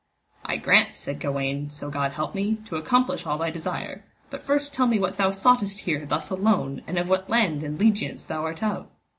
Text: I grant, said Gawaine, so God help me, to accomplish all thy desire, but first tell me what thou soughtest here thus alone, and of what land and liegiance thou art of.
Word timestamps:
I 0.43 0.57
grant, 0.57 0.95
said 0.95 1.19
Gawaine, 1.19 1.69
so 1.69 1.91
God 1.91 2.13
help 2.13 2.33
me, 2.33 2.55
to 2.65 2.75
accomplish 2.75 3.27
all 3.27 3.37
thy 3.37 3.51
desire, 3.51 4.03
but 4.31 4.41
first 4.41 4.73
tell 4.73 4.87
me 4.87 4.97
what 4.97 5.17
thou 5.17 5.29
soughtest 5.29 5.81
here 5.81 6.07
thus 6.07 6.31
alone, 6.31 6.81
and 6.87 6.97
of 6.97 7.07
what 7.07 7.29
land 7.29 7.61
and 7.63 7.77
liegiance 7.79 8.25
thou 8.25 8.43
art 8.45 8.63
of. 8.63 8.87